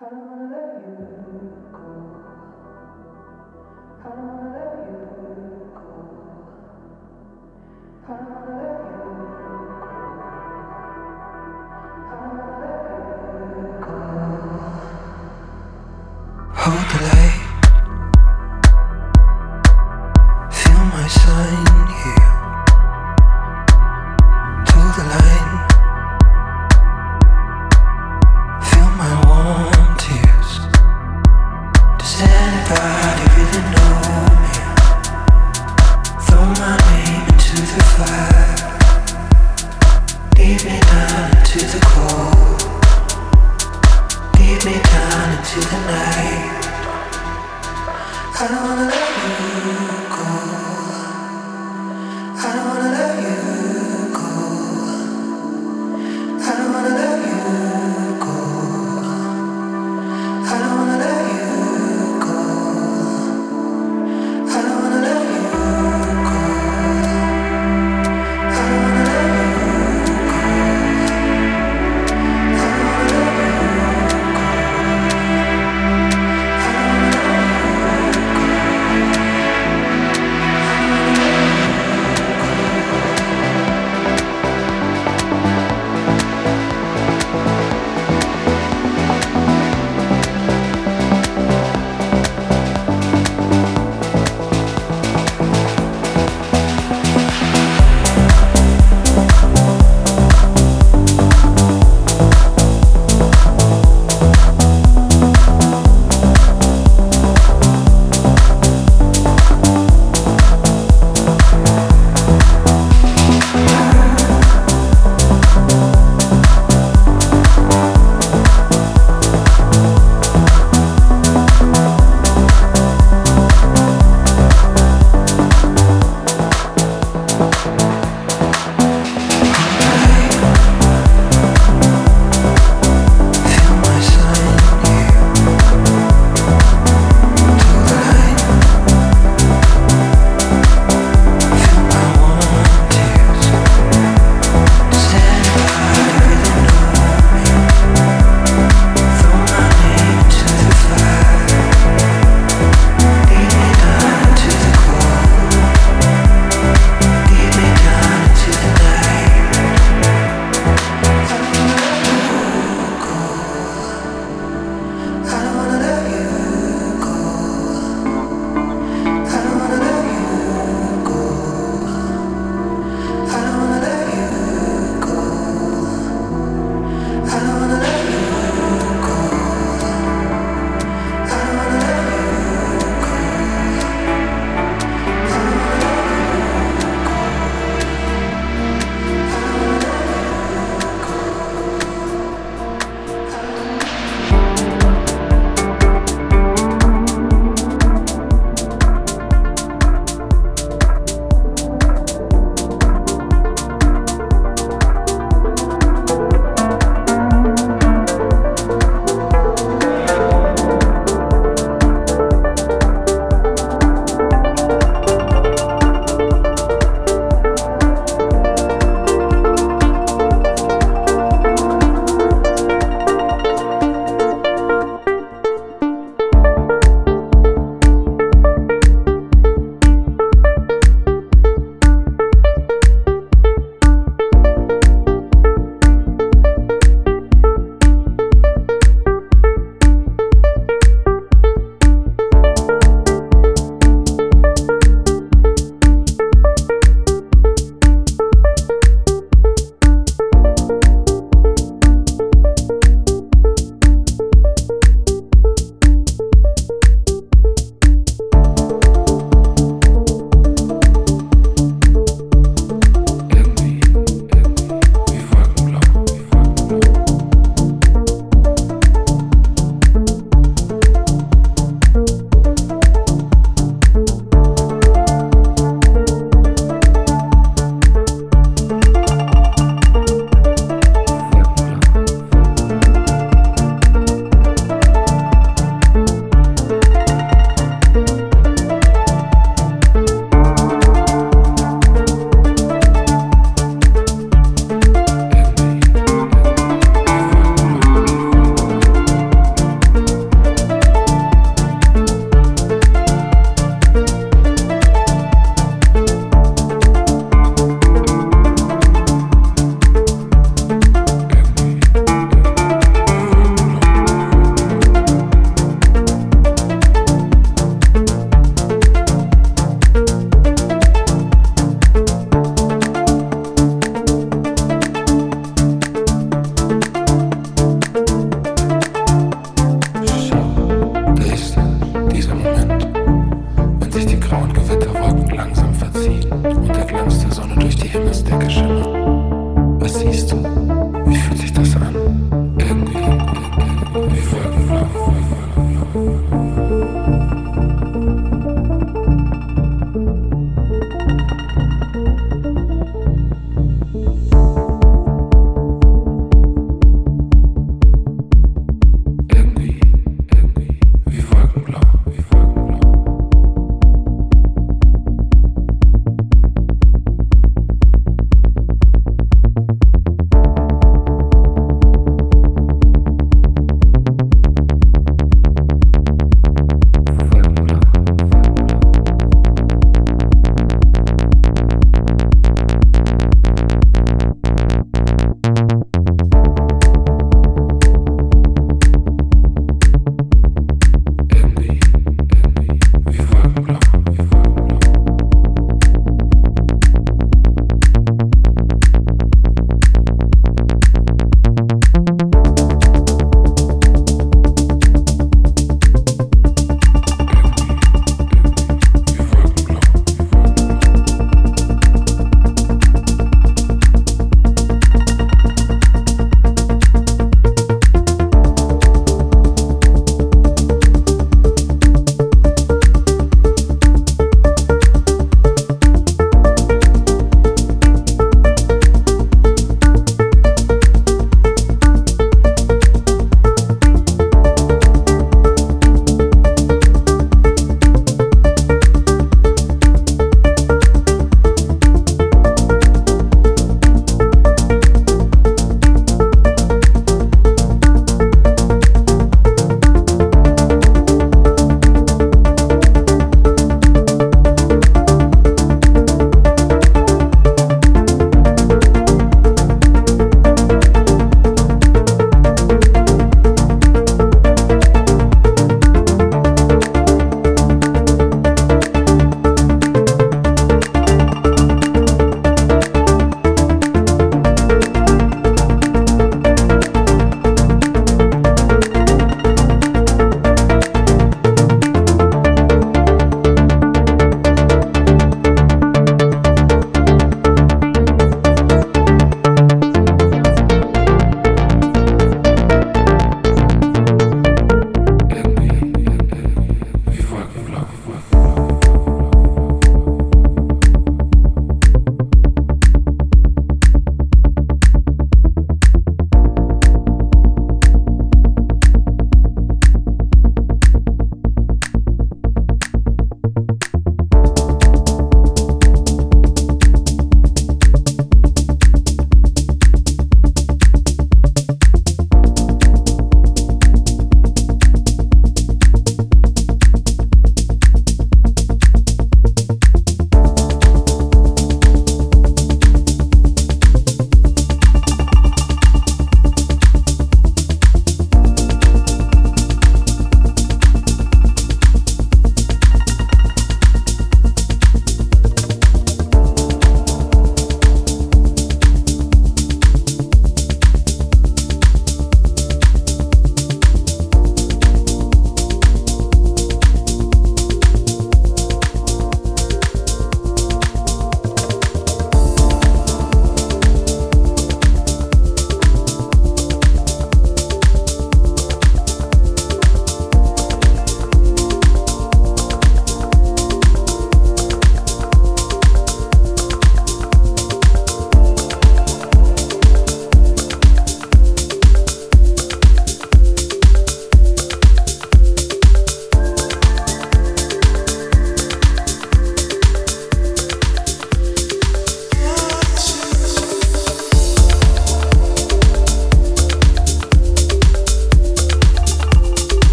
I 0.00 0.06
don't 0.06 0.24
wanna 0.24 0.48
let 0.50 0.66
you 0.76 0.90
go. 0.98 2.10
I 4.04 4.10
don't 4.10 4.26
wanna 4.26 4.50
let 4.52 4.70
you 4.82 4.96
go. 5.00 5.63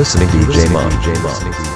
Listening 0.00 0.30
to 0.30 0.36
DJ 0.46 0.72
Mon. 0.72 1.69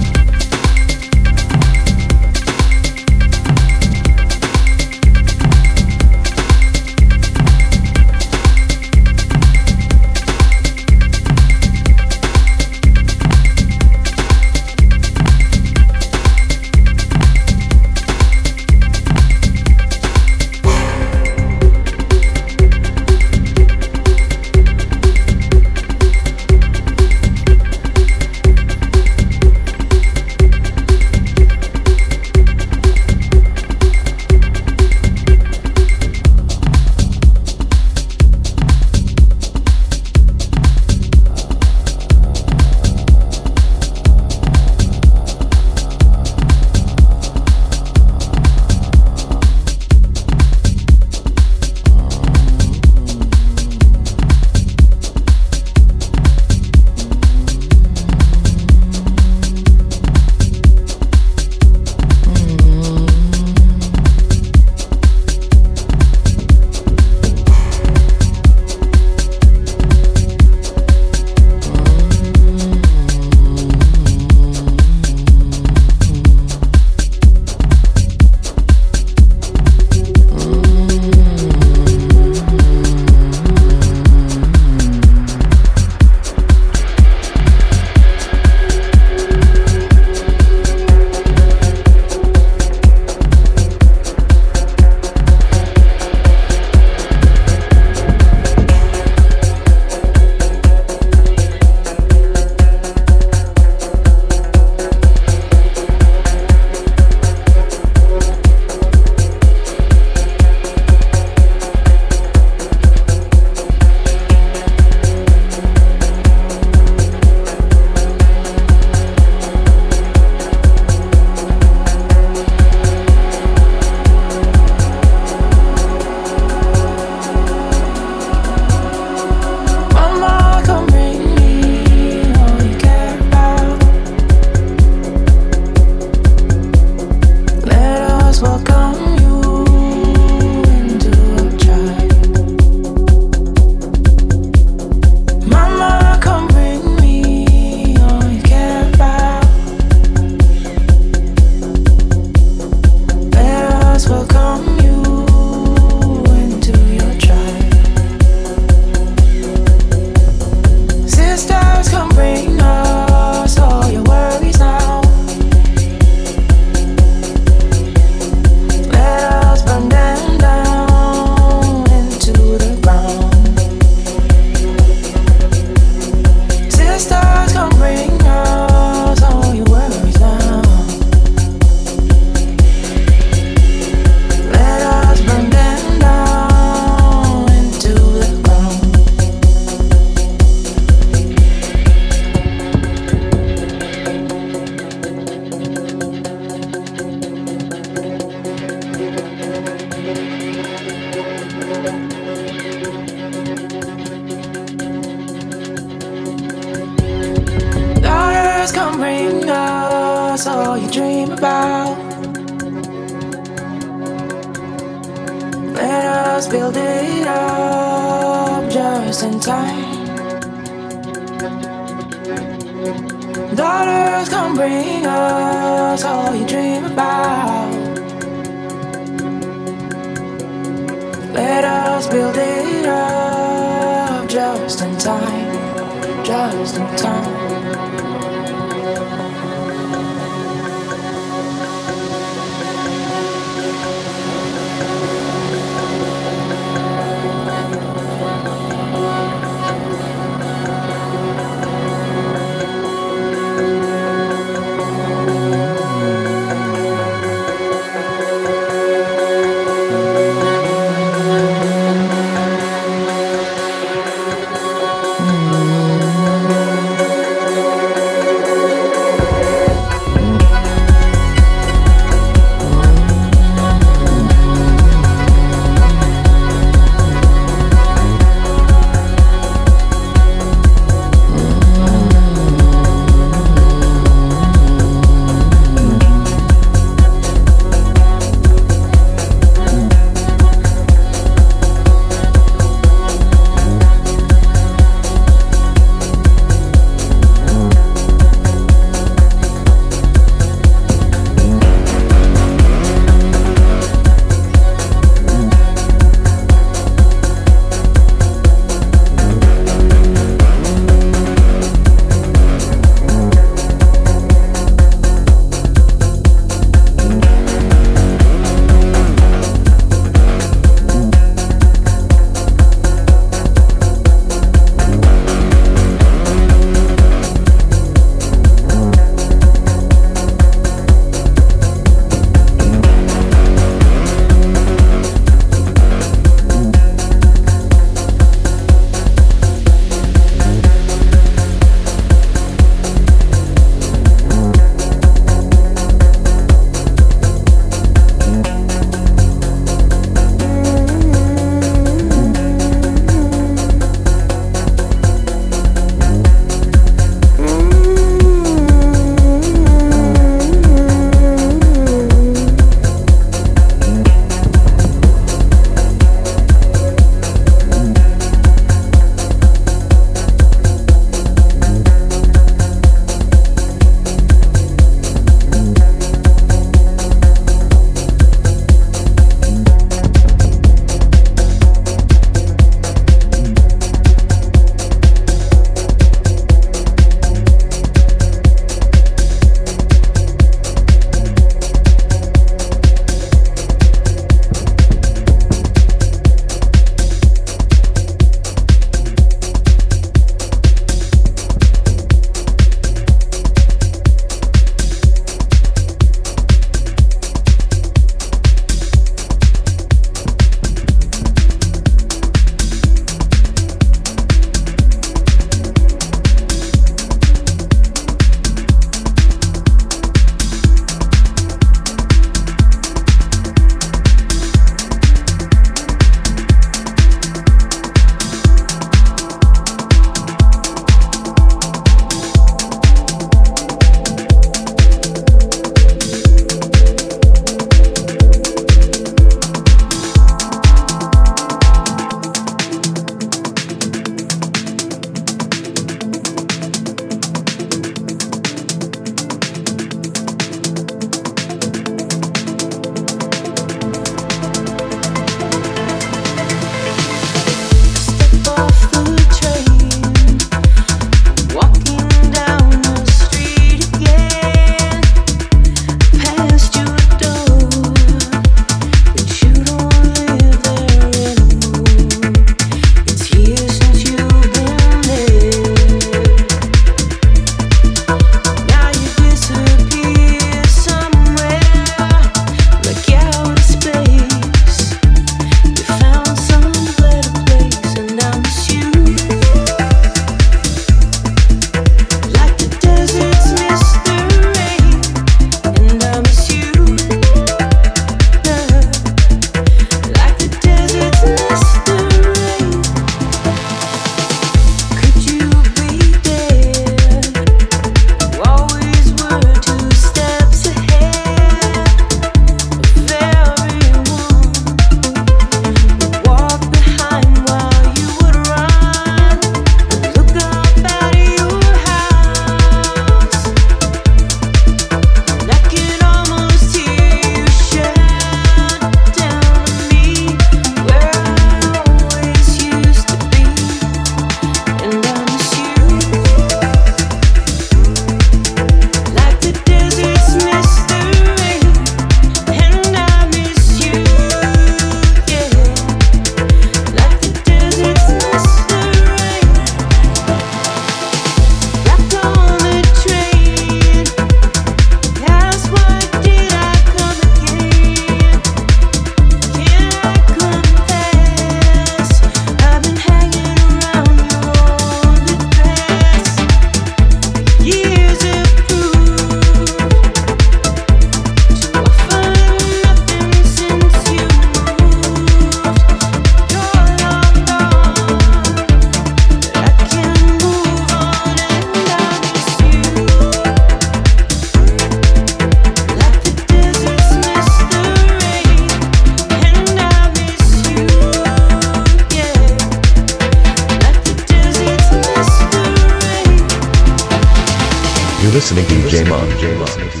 Listening 598.33 598.65
to 598.65 598.87
J 598.87 600.00